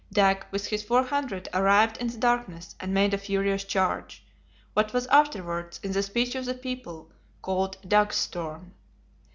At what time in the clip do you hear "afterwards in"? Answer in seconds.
5.05-5.91